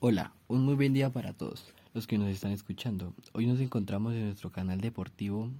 Hola, 0.00 0.32
un 0.46 0.64
muy 0.64 0.76
buen 0.76 0.92
día 0.92 1.10
para 1.10 1.32
todos 1.32 1.74
los 1.92 2.06
que 2.06 2.18
nos 2.18 2.28
están 2.28 2.52
escuchando. 2.52 3.14
Hoy 3.32 3.48
nos 3.48 3.58
encontramos 3.58 4.14
en 4.14 4.26
nuestro 4.26 4.52
canal 4.52 4.80
deportivo 4.80 5.50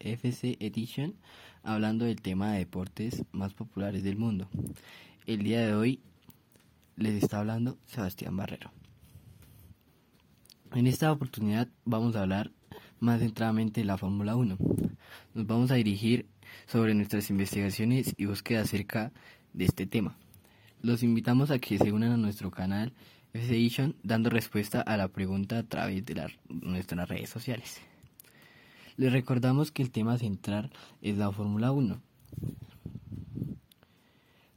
FC 0.00 0.58
Edition 0.60 1.14
hablando 1.62 2.04
del 2.04 2.20
tema 2.20 2.52
de 2.52 2.58
deportes 2.58 3.24
más 3.32 3.54
populares 3.54 4.04
del 4.04 4.18
mundo. 4.18 4.50
El 5.24 5.44
día 5.44 5.62
de 5.62 5.72
hoy 5.72 6.00
les 6.96 7.22
está 7.22 7.38
hablando 7.38 7.78
Sebastián 7.86 8.36
Barrero. 8.36 8.70
En 10.74 10.86
esta 10.86 11.10
oportunidad 11.10 11.66
vamos 11.86 12.16
a 12.16 12.20
hablar 12.20 12.50
más 12.98 13.20
centradamente 13.20 13.80
de 13.80 13.86
la 13.86 13.96
Fórmula 13.96 14.36
1. 14.36 14.58
Nos 15.32 15.46
vamos 15.46 15.70
a 15.70 15.76
dirigir 15.76 16.26
sobre 16.66 16.92
nuestras 16.92 17.30
investigaciones 17.30 18.12
y 18.18 18.26
búsqueda 18.26 18.60
acerca 18.60 19.10
de 19.54 19.64
este 19.64 19.86
tema. 19.86 20.18
Los 20.82 21.02
invitamos 21.02 21.50
a 21.50 21.58
que 21.58 21.76
se 21.76 21.92
unan 21.92 22.12
a 22.12 22.16
nuestro 22.16 22.50
canal 22.50 22.92
Edition 23.34 23.94
dando 24.02 24.30
respuesta 24.30 24.80
a 24.80 24.96
la 24.96 25.08
pregunta 25.08 25.58
a 25.58 25.62
través 25.62 26.04
de 26.06 26.26
nuestras 26.48 27.08
redes 27.08 27.28
sociales. 27.28 27.80
Les 28.96 29.12
recordamos 29.12 29.70
que 29.70 29.82
el 29.82 29.90
tema 29.90 30.16
central 30.16 30.70
es 31.02 31.18
la 31.18 31.30
Fórmula 31.30 31.70
1. 31.70 32.00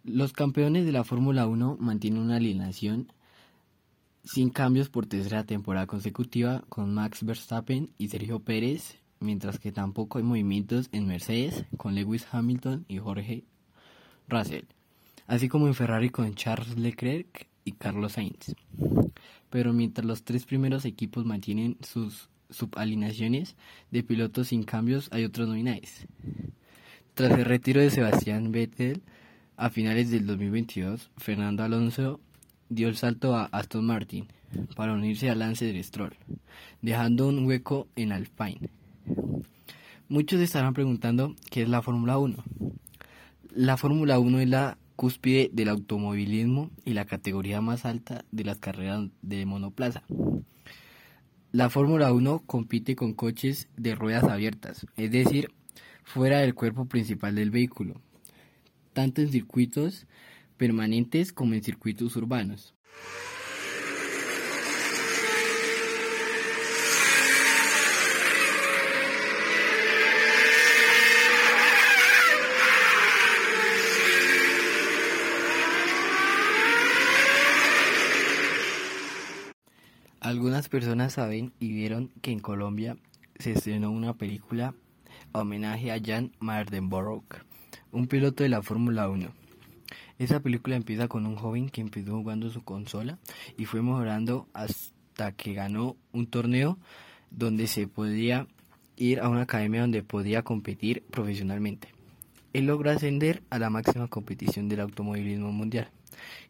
Los 0.06 0.34
campeones 0.34 0.86
de 0.86 0.92
la 0.94 1.04
Fórmula 1.04 1.46
1 1.46 1.78
mantienen 1.80 2.22
una 2.22 2.38
alineación 2.38 3.12
sin 4.24 4.50
cambios 4.50 4.90
por 4.90 5.06
tercera 5.06 5.44
temporada 5.44 5.88
consecutiva 5.88 6.64
con 6.70 6.94
Max 6.94 7.26
Verstappen 7.26 7.90
y 7.98 8.08
Sergio 8.08 8.40
Pérez, 8.40 9.00
mientras 9.20 9.60
que 9.60 9.74
tampoco 9.74 10.18
hay 10.18 10.24
movimientos 10.24 10.88
en 10.94 11.06
Mercedes 11.06 11.66
con 11.76 11.96
Lewis 11.96 12.26
Hamilton 12.32 12.86
y 12.88 13.00
Jorge 13.00 13.44
Russell 14.30 14.66
así 15.28 15.50
como 15.50 15.68
en 15.68 15.76
Ferrari 15.76 16.10
con 16.10 16.34
Charles 16.36 16.78
Leclerc 16.78 17.48
y 17.66 17.74
Carlos 17.74 18.14
Sainz. 18.14 18.56
Pero 19.50 19.74
mientras 19.74 20.06
los 20.06 20.24
tres 20.24 20.46
primeros 20.46 20.86
equipos 20.86 21.26
mantienen 21.26 21.78
sus 21.82 22.30
subalineaciones 22.50 23.56
de 23.92 24.04
pilotos 24.04 24.50
sin 24.50 24.64
cambios, 24.64 25.10
hay 25.12 25.26
otros 25.26 25.48
nominales. 25.48 26.08
Tras 27.14 27.32
el 27.32 27.46
retiro 27.46 27.82
de 27.82 27.92
Sebastián 27.92 28.52
Vettel 28.52 29.02
a 29.58 29.70
finales 29.70 30.10
del 30.10 30.26
2022, 30.26 31.12
Fernando 31.18 31.64
Alonso 31.64 32.20
dio 32.70 32.88
el 32.88 32.96
salto 32.96 33.36
a 33.36 33.46
Aston 33.46 33.86
Martin 33.86 34.28
para 34.76 34.94
unirse 34.94 35.30
a 35.30 35.36
Lance 35.36 35.82
Stroll, 35.84 36.16
dejando 36.82 37.28
un 37.28 37.46
hueco 37.46 37.88
en 37.96 38.12
Alpine. 38.12 38.70
Muchos 40.10 40.42
estarán 40.42 40.74
preguntando 40.74 41.36
qué 41.50 41.64
es 41.64 41.70
la 41.70 41.82
Fórmula 41.82 42.18
1. 42.18 42.36
La 43.56 43.78
Fórmula 43.78 44.20
1 44.20 44.40
es 44.40 44.50
la 44.50 44.78
cúspide 44.96 45.50
del 45.54 45.70
automovilismo 45.70 46.72
y 46.86 46.94
la 46.94 47.06
categoría 47.06 47.62
más 47.62 47.86
alta 47.86 48.26
de 48.32 48.44
las 48.44 48.60
carreras 48.60 49.10
de 49.22 49.46
monoplaza. 49.46 50.04
La 51.52 51.70
Fórmula 51.70 52.12
1 52.12 52.44
compite 52.46 52.96
con 52.96 53.14
coches 53.14 53.70
de 53.78 53.96
ruedas 53.96 54.24
abiertas, 54.24 54.88
es 54.98 55.12
decir, 55.12 55.52
fuera 56.04 56.40
del 56.40 56.56
cuerpo 56.56 56.86
principal 56.86 57.36
del 57.36 57.52
vehículo, 57.52 58.02
tanto 58.94 59.22
en 59.22 59.32
circuitos 59.32 60.08
permanentes 60.58 61.34
como 61.34 61.54
en 61.54 61.64
circuitos 61.64 62.16
urbanos. 62.16 62.74
Algunas 80.24 80.70
personas 80.70 81.12
saben 81.12 81.52
y 81.60 81.74
vieron 81.74 82.10
que 82.22 82.32
en 82.32 82.40
Colombia 82.40 82.96
se 83.40 83.52
estrenó 83.52 83.92
una 83.92 84.14
película 84.14 84.74
homenaje 85.34 85.92
a 85.92 86.00
Jan 86.02 86.32
Mardenborough, 86.40 87.26
un 87.92 88.08
piloto 88.08 88.44
de 88.44 88.48
la 88.48 88.62
Fórmula 88.62 89.10
1. 89.10 89.28
Esa 90.20 90.40
película 90.40 90.78
empieza 90.78 91.10
con 91.10 91.26
un 91.26 91.36
joven 91.36 91.70
que 91.70 91.82
empezó 91.82 92.14
jugando 92.14 92.50
su 92.52 92.64
consola 92.64 93.20
y 93.58 93.66
fue 93.66 93.82
mejorando 93.82 94.48
hasta 94.54 95.34
que 95.34 95.56
ganó 95.56 95.98
un 96.14 96.28
torneo 96.28 96.80
donde 97.30 97.68
se 97.68 97.90
podía 97.90 98.48
ir 98.96 99.20
a 99.20 99.28
una 99.28 99.42
academia 99.42 99.82
donde 99.82 100.04
podía 100.04 100.42
competir 100.42 101.04
profesionalmente. 101.12 101.90
Él 102.54 102.68
logró 102.68 102.92
ascender 102.92 103.44
a 103.50 103.60
la 103.60 103.70
máxima 103.70 104.08
competición 104.08 104.70
del 104.70 104.80
automovilismo 104.80 105.52
mundial 105.52 105.90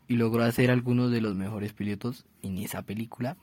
y 0.07 0.15
logró 0.17 0.43
hacer 0.43 0.69
algunos 0.69 1.11
de 1.11 1.21
los 1.21 1.35
mejores 1.35 1.73
pilotos 1.73 2.25
en 2.41 2.57
esa 2.57 2.81
película. 2.83 3.37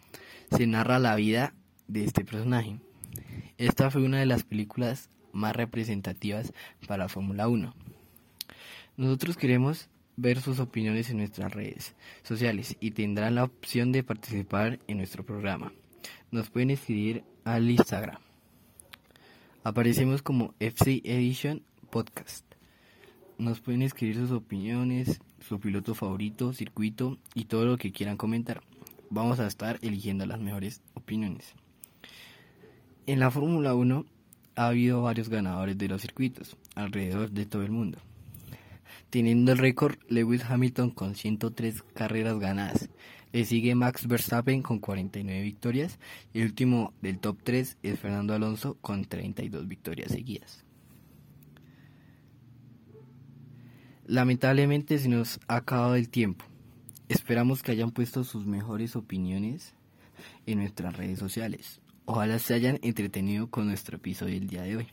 Se 0.50 0.66
narra 0.66 0.98
la 0.98 1.16
vida 1.16 1.54
de 1.88 2.04
este 2.04 2.24
personaje. 2.24 2.78
Esta 3.58 3.90
fue 3.90 4.02
una 4.02 4.18
de 4.20 4.26
las 4.26 4.44
películas 4.44 5.10
más 5.32 5.56
representativas 5.56 6.52
para 6.86 7.08
Fórmula 7.08 7.48
1. 7.48 7.74
Nosotros 8.96 9.36
queremos 9.36 9.88
ver 10.16 10.40
sus 10.40 10.60
opiniones 10.60 11.10
en 11.10 11.18
nuestras 11.18 11.52
redes 11.52 11.94
sociales 12.22 12.76
y 12.80 12.90
tendrán 12.90 13.36
la 13.36 13.44
opción 13.44 13.92
de 13.92 14.02
participar 14.02 14.78
en 14.86 14.98
nuestro 14.98 15.24
programa. 15.24 15.72
Nos 16.30 16.50
pueden 16.50 16.70
escribir 16.70 17.24
al 17.44 17.70
Instagram. 17.70 18.18
Aparecemos 19.64 20.22
como 20.22 20.54
FC 20.58 21.02
Edition 21.04 21.62
Podcast. 21.90 22.49
Nos 23.40 23.60
pueden 23.60 23.80
escribir 23.80 24.16
sus 24.16 24.32
opiniones, 24.32 25.18
su 25.40 25.58
piloto 25.58 25.94
favorito, 25.94 26.52
circuito 26.52 27.16
y 27.34 27.46
todo 27.46 27.64
lo 27.64 27.78
que 27.78 27.90
quieran 27.90 28.18
comentar. 28.18 28.60
Vamos 29.08 29.40
a 29.40 29.46
estar 29.46 29.78
eligiendo 29.80 30.26
las 30.26 30.38
mejores 30.38 30.82
opiniones. 30.92 31.54
En 33.06 33.18
la 33.18 33.30
Fórmula 33.30 33.74
1 33.74 34.04
ha 34.56 34.66
habido 34.66 35.00
varios 35.00 35.30
ganadores 35.30 35.78
de 35.78 35.88
los 35.88 36.02
circuitos 36.02 36.58
alrededor 36.74 37.30
de 37.30 37.46
todo 37.46 37.62
el 37.62 37.70
mundo. 37.70 37.96
Teniendo 39.08 39.52
el 39.52 39.58
récord 39.58 39.96
Lewis 40.10 40.44
Hamilton 40.44 40.90
con 40.90 41.14
103 41.14 41.82
carreras 41.94 42.38
ganadas. 42.38 42.90
Le 43.32 43.46
sigue 43.46 43.74
Max 43.74 44.06
Verstappen 44.06 44.60
con 44.60 44.80
49 44.80 45.40
victorias 45.40 45.98
y 46.34 46.40
el 46.40 46.48
último 46.48 46.92
del 47.00 47.18
top 47.18 47.38
3 47.42 47.78
es 47.82 47.98
Fernando 47.98 48.34
Alonso 48.34 48.76
con 48.82 49.06
32 49.06 49.66
victorias 49.66 50.12
seguidas. 50.12 50.66
Lamentablemente 54.10 54.98
se 54.98 55.08
nos 55.08 55.38
ha 55.46 55.54
acabado 55.54 55.94
el 55.94 56.08
tiempo. 56.08 56.44
Esperamos 57.08 57.62
que 57.62 57.70
hayan 57.70 57.92
puesto 57.92 58.24
sus 58.24 58.44
mejores 58.44 58.96
opiniones 58.96 59.76
en 60.46 60.58
nuestras 60.58 60.96
redes 60.96 61.20
sociales. 61.20 61.80
Ojalá 62.06 62.40
se 62.40 62.54
hayan 62.54 62.80
entretenido 62.82 63.48
con 63.50 63.68
nuestro 63.68 63.98
episodio 63.98 64.34
del 64.34 64.48
día 64.48 64.62
de 64.62 64.78
hoy. 64.78 64.88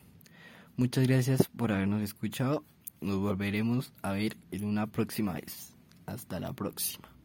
Muchas 0.76 1.08
gracias 1.08 1.50
por 1.58 1.72
habernos 1.72 2.04
escuchado. 2.04 2.64
Nos 3.02 3.18
volveremos 3.18 3.92
a 4.04 4.12
ver 4.12 4.38
en 4.52 4.66
una 4.66 4.86
próxima 4.86 5.34
vez. 5.34 5.74
Hasta 6.06 6.40
la 6.40 6.54
próxima. 6.54 7.17